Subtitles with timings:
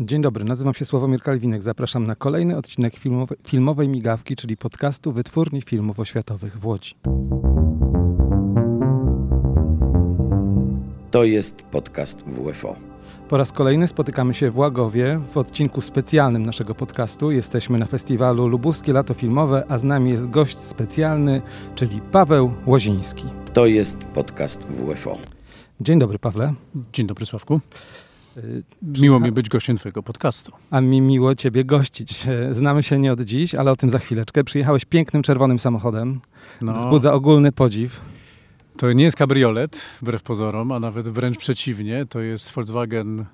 [0.00, 1.62] Dzień dobry, nazywam się Sławomir Kalwinek.
[1.62, 6.94] Zapraszam na kolejny odcinek filmowej, filmowej migawki, czyli podcastu Wytwórni Filmów Oświatowych w Łodzi.
[11.10, 12.76] To jest podcast WFO.
[13.28, 17.30] Po raz kolejny spotykamy się w Łagowie w odcinku specjalnym naszego podcastu.
[17.30, 21.42] Jesteśmy na festiwalu Lubuskie Lato Filmowe, a z nami jest gość specjalny,
[21.74, 23.24] czyli Paweł Łoziński.
[23.52, 25.18] To jest podcast WFO.
[25.80, 26.54] Dzień dobry, Pawle.
[26.92, 27.60] Dzień dobry, Sławku.
[28.82, 30.52] Miło mi być gościem Twojego podcastu.
[30.70, 32.26] A mi miło Ciebie gościć.
[32.52, 34.44] Znamy się nie od dziś, ale o tym za chwileczkę.
[34.44, 36.20] Przyjechałeś pięknym czerwonym samochodem.
[36.60, 38.00] No, Wzbudza ogólny podziw.
[38.76, 42.06] To nie jest kabriolet, wbrew pozorom, a nawet wręcz przeciwnie.
[42.06, 43.24] To jest Volkswagen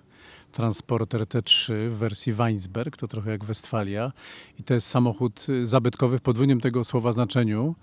[0.52, 4.12] Transporter T3 w wersji Weinsberg, to trochę jak Westfalia.
[4.58, 7.74] I to jest samochód zabytkowy w podwójnym tego słowa znaczeniu,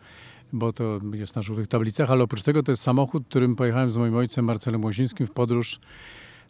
[0.53, 3.97] bo to jest na żółtych tablicach, ale oprócz tego to jest samochód, którym pojechałem z
[3.97, 5.79] moim ojcem Marcelem Łozińskim w podróż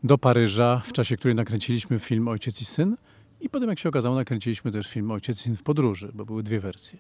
[0.04, 2.98] do Paryża, w czasie której nakręciliśmy film Ojciec i Syn.
[3.42, 6.44] I potem, jak się okazało, nakręciliśmy też film Ojciec i Syn w podróży, bo były
[6.44, 7.00] dwie wersje.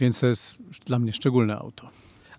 [0.00, 1.88] Więc to jest dla mnie szczególne auto.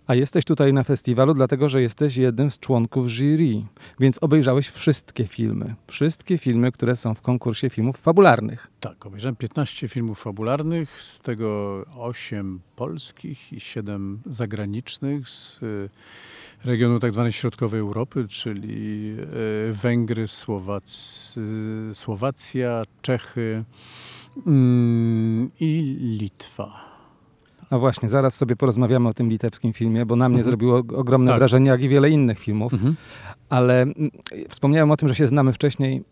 [0.08, 3.62] A jesteś tutaj na festiwalu, dlatego że jesteś jednym z członków jury,
[4.00, 5.76] więc obejrzałeś wszystkie filmy.
[5.88, 8.68] Wszystkie filmy, które są w konkursie filmów fabularnych.
[8.80, 15.90] Tak, obejrzałem 15 filmów fabularnych, z tego 8 polskich i 7 zagranicznych z y,
[16.64, 19.16] regionu tak zwanej środkowej Europy, czyli
[19.70, 21.36] y, Węgry, Słowac,
[21.94, 23.64] Słowacja, Czechy
[24.48, 26.93] mm, i Litwa.
[27.72, 30.52] No właśnie, zaraz sobie porozmawiamy o tym litewskim filmie, bo na mnie mhm.
[30.52, 31.40] zrobiło ogromne tak.
[31.40, 32.74] wrażenie, jak i wiele innych filmów.
[32.74, 32.96] Mhm.
[33.50, 34.12] Ale mm,
[34.50, 36.04] wspomniałem o tym, że się znamy wcześniej,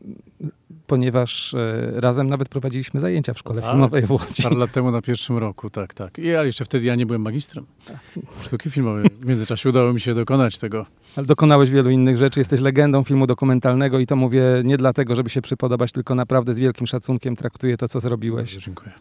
[0.88, 4.44] ponieważ e, razem nawet prowadziliśmy zajęcia w szkole tak, filmowej w Łodzi.
[4.44, 6.20] Parę lat temu na pierwszym roku, tak, tak.
[6.20, 7.98] I ale jeszcze wtedy ja nie byłem magistrem tak.
[8.42, 9.06] sztuki filmowej.
[9.20, 10.86] W międzyczasie udało mi się dokonać tego.
[11.16, 15.30] Ale dokonałeś wielu innych rzeczy, jesteś legendą filmu dokumentalnego i to mówię nie dlatego, żeby
[15.30, 18.52] się przypodobać, tylko naprawdę z wielkim szacunkiem traktuję to, co zrobiłeś.
[18.54, 18.92] Bardzo dziękuję.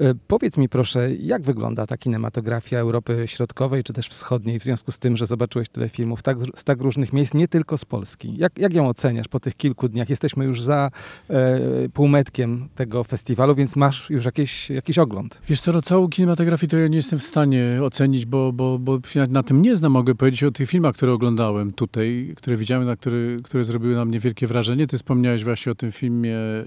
[0.00, 4.92] E, powiedz mi proszę, jak wygląda ta kinematografia Europy Środkowej czy też Wschodniej w związku
[4.92, 8.36] z tym, że zobaczyłeś tyle filmów tak, z tak różnych miejsc, nie tylko z Polski.
[8.36, 10.10] Jak, jak ją oceniasz po tych kilku dniach?
[10.10, 10.90] Jesteśmy już za
[11.30, 15.40] e, półmetkiem tego festiwalu, więc masz już jakieś, jakiś ogląd.
[15.48, 18.98] Wiesz co, no, całą kinematografii to ja nie jestem w stanie ocenić, bo, bo, bo
[19.28, 19.92] na tym nie znam.
[19.92, 24.04] Mogę powiedzieć o tych filmach, które oglądałem tutaj, które widziałem, na który, które zrobiły na
[24.04, 24.86] mnie wielkie wrażenie.
[24.86, 26.64] Ty wspomniałeś właśnie o tym filmie e,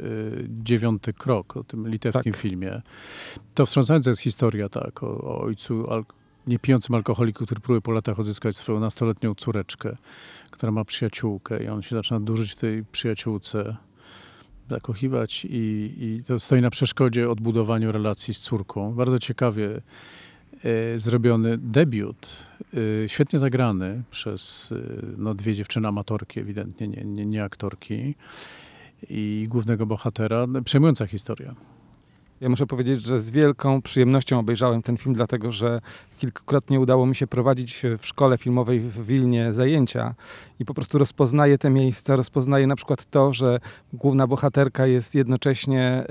[0.49, 2.41] Dziewiąty Krok, o tym litewskim tak.
[2.41, 2.81] filmie.
[3.53, 6.05] To wstrząsająca jest historia, tak, o, o ojcu al
[6.47, 9.97] niepijącym alkoholiku, który próbuje po latach odzyskać swoją nastoletnią córeczkę,
[10.51, 13.77] która ma przyjaciółkę i on się zaczyna dłużyć w tej przyjaciółce,
[14.69, 18.93] zakochiwać i, i to stoi na przeszkodzie odbudowaniu relacji z córką.
[18.93, 19.81] Bardzo ciekawie
[20.63, 22.47] e, zrobiony debiut,
[23.05, 24.75] e, świetnie zagrany przez e,
[25.17, 28.15] no, dwie dziewczyny amatorki, ewidentnie nie, nie, nie aktorki
[29.09, 30.47] i głównego bohatera.
[30.65, 31.55] Przejmująca historia.
[32.41, 35.81] Ja muszę powiedzieć, że z wielką przyjemnością obejrzałem ten film, dlatego że
[36.17, 40.15] kilkukrotnie udało mi się prowadzić w szkole filmowej w Wilnie zajęcia
[40.59, 43.59] i po prostu rozpoznaję te miejsca, rozpoznaję na przykład to, że
[43.93, 46.03] główna bohaterka jest jednocześnie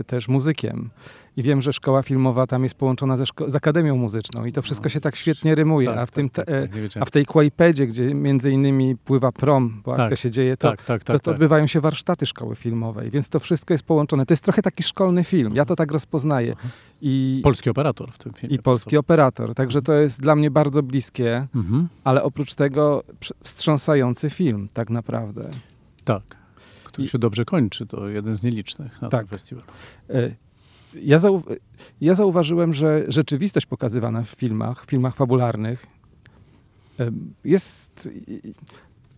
[0.00, 0.90] y, też muzykiem
[1.36, 4.84] i wiem, że szkoła filmowa tam jest połączona ze z Akademią Muzyczną i to wszystko
[4.84, 7.26] no, się tak świetnie rymuje, tak, a, w tym tak, tak, tak a w tej
[7.26, 11.30] Kłajpedzie, gdzie między innymi pływa prom, bo akcja tak, się dzieje, to, tak, to, to
[11.30, 14.26] odbywają się warsztaty szkoły filmowej, więc to wszystko jest połączone.
[14.26, 16.56] To jest trochę taki szkolny film, ja to tak rozpoznaję.
[17.02, 18.56] I, polski operator w tym filmie.
[18.56, 21.88] I polski operator, także to jest dla mnie bardzo bliskie, mhm.
[22.04, 23.04] ale oprócz tego
[23.42, 25.50] wstrząsający film tak naprawdę.
[26.04, 26.44] Tak
[26.94, 27.86] który się dobrze kończy.
[27.86, 29.20] To jeden z nielicznych na tak.
[29.20, 29.66] tym festiwalu.
[31.02, 31.42] Ja, zau
[32.00, 35.86] ja zauważyłem, że rzeczywistość pokazywana w filmach, filmach fabularnych
[37.44, 38.08] jest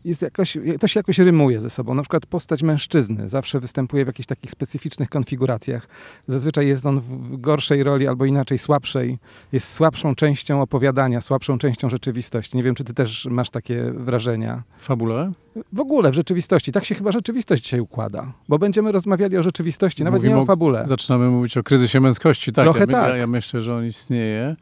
[0.06, 1.94] jest jakoś, to się jakoś rymuje ze sobą.
[1.94, 5.89] Na przykład postać mężczyzny zawsze występuje w jakichś takich specyficznych konfiguracjach.
[6.27, 9.19] Zazwyczaj jest on w gorszej roli albo inaczej słabszej.
[9.53, 12.56] Jest słabszą częścią opowiadania, słabszą częścią rzeczywistości.
[12.56, 14.62] Nie wiem, czy ty też masz takie wrażenia.
[14.78, 15.33] Fabule?
[15.72, 16.72] W ogóle, w rzeczywistości.
[16.72, 18.33] Tak się chyba rzeczywistość dzisiaj układa.
[18.49, 20.86] Bo będziemy rozmawiali o rzeczywistości, nawet Mówimy nie o fabule.
[20.86, 22.53] zaczynamy mówić o kryzysie męskości.
[22.53, 23.09] Tak, Trochę ja, tak.
[23.10, 24.57] Ja, ja myślę, że on istnieje.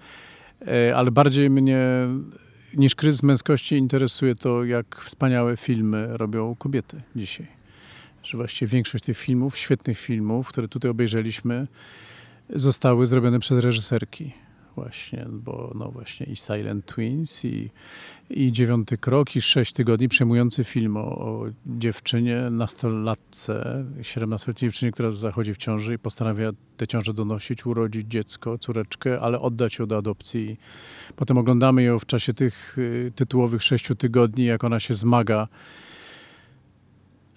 [0.66, 1.78] E, ale bardziej mnie
[2.76, 7.46] niż kryzys męskości interesuje to, jak wspaniałe filmy robią kobiety dzisiaj.
[8.22, 11.66] Że właściwie większość tych filmów, świetnych filmów, które tutaj obejrzeliśmy,
[12.50, 14.32] zostały zrobione przez reżyserki
[14.74, 17.70] właśnie, bo no właśnie i Silent Twins, i,
[18.30, 25.10] i Dziewiąty Krok, i Sześć Tygodni, przejmujący film o, o dziewczynie, nastolatce, 17-letniej dziewczynie, która
[25.10, 29.96] zachodzi w ciąży i postanawia tę ciążę donosić, urodzić dziecko, córeczkę, ale oddać ją do
[29.96, 30.58] adopcji.
[31.16, 35.48] Potem oglądamy ją w czasie tych y, tytułowych sześciu tygodni, jak ona się zmaga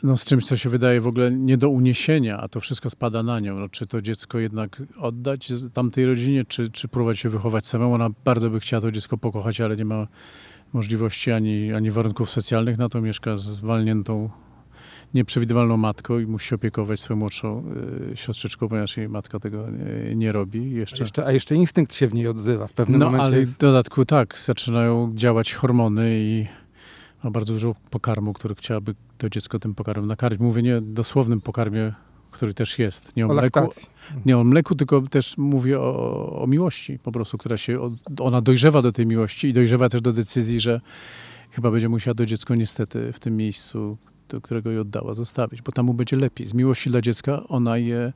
[0.04, 3.24] no, z czymś, co się wydaje w ogóle nie do uniesienia, a to wszystko spada
[3.24, 3.60] na nią.
[3.60, 7.94] No, czy to dziecko jednak oddać tamtej rodzinie, czy, czy próbować się wychować samemu?
[7.94, 10.08] Ona bardzo by chciała to dziecko pokochać, ale nie ma
[10.74, 13.02] możliwości ani, ani warunków socjalnych na to.
[13.02, 14.30] Mieszka z walniętą,
[15.14, 17.64] nieprzewidywalną matką i musi się opiekować swoją młodszą
[18.12, 20.74] y, siostrzyczką, ponieważ jej matka tego nie, nie robi.
[20.76, 22.68] A Jeszcze jeszcze, a jeszcze instynkt się w niej odzywa.
[22.68, 23.54] W pewnym no, momencie ale jest...
[23.54, 26.48] w dodatku tak, zaczynają działać hormony i
[27.28, 30.40] ma bardzo dużo pokarmu, który chciałaby to dziecko tym pokarmem nakarmić.
[30.40, 31.94] Mówię nie o dosłownym pokarmie,
[32.32, 33.16] który też jest.
[33.16, 33.90] Nie o, o mleku, laktacji.
[34.26, 38.82] nie o mleku, tylko też mówię o, o miłości po prostu, która się, ona dojrzewa
[38.82, 40.82] do tej miłości i dojrzewa też do decyzji, że
[41.52, 43.98] chyba będzie musiała to dziecko niestety w tym miejscu,
[44.30, 46.48] do którego je oddała, zostawić, bo tam mu będzie lepiej.
[46.48, 48.14] Z miłości dla dziecka ona je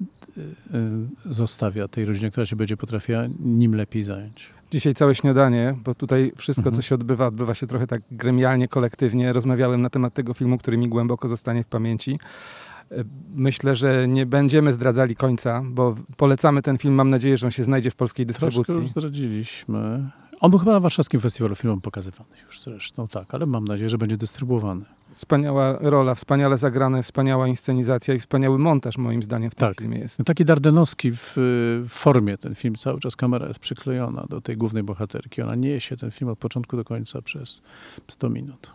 [0.00, 0.40] y,
[1.30, 4.57] y, zostawia tej rodzinie, która się będzie potrafiła nim lepiej zająć.
[4.70, 6.74] Dzisiaj całe śniadanie, bo tutaj wszystko, Mhm.
[6.76, 9.32] co się odbywa, odbywa się trochę tak gremialnie, kolektywnie.
[9.32, 12.18] Rozmawiałem na temat tego filmu, który mi głęboko zostanie w pamięci.
[12.92, 13.04] E,
[13.34, 16.94] Myślę, że nie będziemy zdradzali końca, bo polecamy ten film.
[16.94, 18.74] Mam nadzieję, że on się znajdzie w polskiej Troszkę dystrybucji.
[18.74, 20.10] już zdradziliśmy.
[20.40, 23.98] On był chyba na Warszawskim Festiwalu Filmowym pokazywany już zresztą, tak, ale mam nadzieję, że
[23.98, 24.84] będzie dystrybuowany.
[25.12, 29.78] Wspaniała rola, wspaniale zagrane, wspaniała inscenizacja i wspaniały montaż moim zdaniem w tym Tak.
[29.78, 30.18] filmie jest.
[30.18, 34.56] No, taki dardenowski w, w formie ten film, cały czas kamera jest przyklejona do tej
[34.56, 35.42] głównej bohaterki.
[35.42, 37.62] Ona niesie ten film od początku do końca przez
[38.08, 38.70] 100 minut.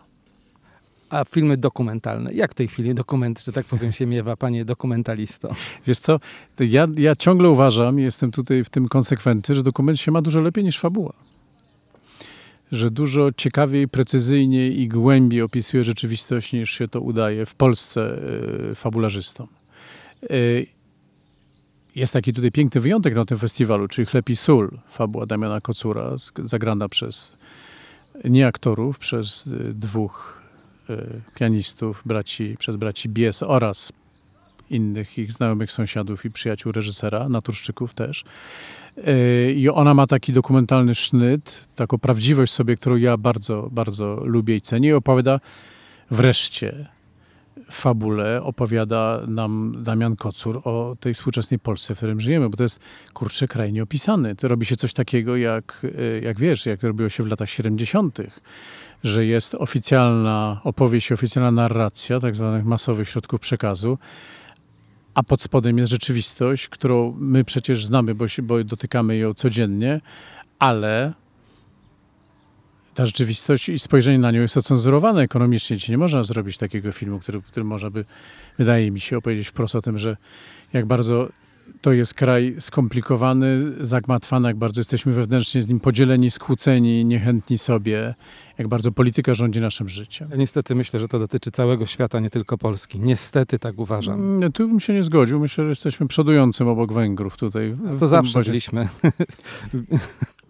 [1.10, 2.32] A filmy dokumentalne.
[2.32, 5.48] Jak w tej chwili dokument, że tak powiem, się miewa, panie dokumentalisto?
[5.86, 6.20] Wiesz co,
[6.60, 10.40] ja, ja ciągle uważam, i jestem tutaj w tym konsekwentny, że dokument się ma dużo
[10.40, 11.12] lepiej niż fabuła.
[12.72, 18.18] Że dużo ciekawiej, precyzyjniej i głębiej opisuje rzeczywistość niż się to udaje w Polsce
[18.70, 19.46] y, fabularzystom.
[20.30, 20.66] Y,
[21.96, 26.10] jest taki tutaj piękny wyjątek na tym festiwalu, czyli Chleb i Sól, fabuła Damiana Kocura,
[26.44, 27.36] zagrana przez
[28.24, 30.44] nie aktorów, przez y, dwóch
[31.34, 33.92] pianistów, braci, przez braci Bies oraz
[34.70, 38.24] innych ich znajomych sąsiadów i przyjaciół reżysera, naturszczyków też.
[38.96, 44.56] Yy, I ona ma taki dokumentalny sznyt, taką prawdziwość sobie, którą ja bardzo, bardzo lubię
[44.56, 44.88] i cenię.
[44.88, 45.40] I opowiada
[46.10, 46.88] wreszcie
[47.70, 52.80] fabule, opowiada nam Damian Kocur o tej współczesnej Polsce, w którym żyjemy, bo to jest,
[53.12, 54.36] kurczę, kraj nieopisany.
[54.36, 58.18] To robi się coś takiego, jak, yy, jak wiesz, jak robiło się w latach 70.,
[59.04, 63.98] że jest oficjalna opowieść oficjalna narracja tak zwanych masowych środków przekazu,
[65.14, 70.00] a pod spodem jest rzeczywistość, którą my przecież znamy, bo, się, bo dotykamy ją codziennie,
[70.58, 71.12] ale
[72.94, 75.78] ta rzeczywistość i spojrzenie na nią jest ocenzurowane ekonomicznie.
[75.78, 78.04] Ci nie można zrobić takiego filmu, który, który można by,
[78.58, 80.16] wydaje mi się, opowiedzieć wprost o tym, że
[80.72, 81.28] jak bardzo
[81.80, 88.14] to jest kraj skomplikowany, zagmatwany, jak bardzo jesteśmy wewnętrznie z nim podzieleni, skłóceni, niechętni sobie,
[88.58, 90.28] jak bardzo polityka rządzi naszym życiem.
[90.30, 93.00] Ja niestety myślę, że to dotyczy całego świata, nie tylko Polski.
[93.00, 94.20] Niestety tak uważam.
[94.36, 95.40] Mm, Tu bym się nie zgodził.
[95.40, 97.70] Myślę, że jesteśmy przodującym obok Węgrów tutaj.
[97.70, 98.88] w To zawsze byliśmy.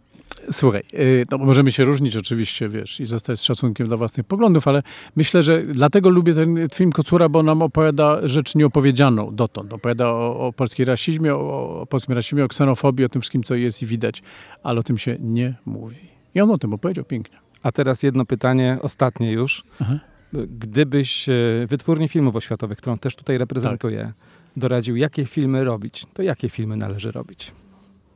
[0.53, 4.69] Słuchaj, y, no możemy się różnić oczywiście, wiesz, i zostać z szacunkiem dla własnych poglądów,
[4.69, 4.83] ale
[5.17, 9.73] myślę, że dlatego lubię ten film Kocura, bo nam opowiada rzecz nieopowiedzianą dotąd.
[9.73, 13.55] Opowiada o, o polskim rasizmie, o, o polskim rasizmie, o ksenofobii, o tym wszystkim, co
[13.55, 14.23] jest i widać,
[14.63, 15.97] ale o tym się nie mówi.
[16.35, 17.39] I on o tym opowiedział pięknie.
[17.63, 19.65] A teraz jedno pytanie, ostatnie już.
[19.81, 19.99] Aha.
[20.33, 21.33] Gdybyś e,
[21.69, 24.15] wytwórni filmów oświatowych, którą też tutaj reprezentuję, Tak.
[24.57, 27.53] doradził, jakie filmy robić, to jakie filmy należy robić?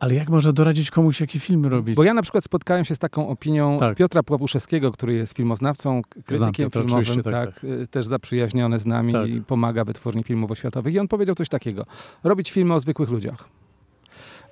[0.00, 1.96] Ale jak można doradzić komuś, jaki film robić?
[1.96, 3.96] Bo ja na przykład spotkałem się z taką opinią Tak.
[3.96, 8.86] Piotra Pławuszewskiego, który jest filmoznawcą, krytykiem Piotra, filmowym, oczywiście, tak, tak, y, też zaprzyjaźniony z
[8.86, 9.28] nami Tak.
[9.28, 10.94] i pomaga wytwórni filmów oświatowych.
[10.94, 11.86] I on powiedział coś takiego.
[12.24, 13.48] Robić filmy o zwykłych ludziach.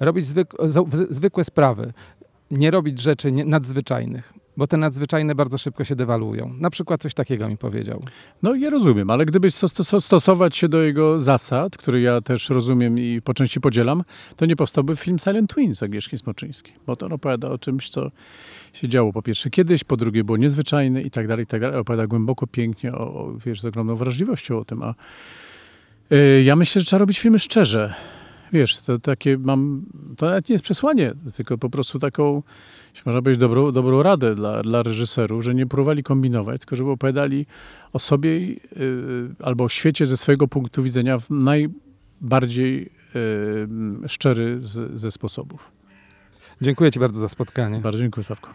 [0.00, 0.54] Robić zwyk
[1.10, 1.92] zwykłe sprawy.
[2.50, 6.54] Nie robić rzeczy nadzwyczajnych, bo te nadzwyczajne bardzo szybko się dewaluują.
[6.60, 8.02] Na przykład coś takiego mi powiedział.
[8.42, 12.50] No ja rozumiem, ale gdybyś stos- stos- stosować się do jego zasad, które ja też
[12.50, 14.02] rozumiem i po części podzielam,
[14.36, 18.10] to nie powstałby film Silent Twins Agnieszki Smoczyńskiej, bo to on opowiada o czymś, co
[18.72, 21.78] się działo po pierwsze kiedyś, po drugie było niezwyczajne i tak dalej, i tak dalej.
[21.78, 24.94] Opowiada głęboko, pięknie, o, o, wiesz, z ogromną wrażliwością o tym, a
[26.12, 27.94] y, ja myślę, że trzeba robić filmy szczerze.
[28.52, 29.82] Wiesz, to takie mam,
[30.16, 32.42] to nawet nie jest przesłanie, tylko po prostu taką,
[33.06, 37.46] można powiedzieć, dobrą, dobrą radę dla, dla reżyserów, że nie próbowali kombinować, tylko żeby opowiadali
[37.92, 38.58] o sobie yy,
[39.42, 45.72] albo o świecie ze swojego punktu widzenia w najbardziej yy, szczery z, ze sposobów.
[46.60, 47.80] Dziękuję Ci bardzo za spotkanie.
[47.80, 48.50] Bardzo dziękuję, Sławko.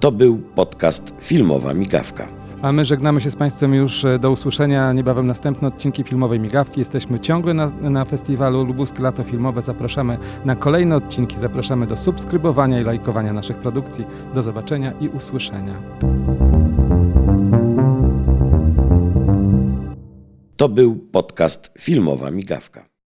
[0.00, 2.41] To był podcast Filmowa Migawka.
[2.62, 4.92] A my żegnamy się z Państwem już e, do usłyszenia.
[4.92, 6.80] Niebawem następne odcinki filmowej Migawki.
[6.80, 9.62] Jesteśmy ciągle na, na festiwalu Lubuskie Lato Filmowe.
[9.62, 11.36] Zapraszamy na kolejne odcinki.
[11.36, 14.04] Zapraszamy do subskrybowania i lajkowania naszych produkcji.
[14.34, 15.74] Do zobaczenia i usłyszenia.
[20.56, 22.91] To był podcast Filmowa Migawka.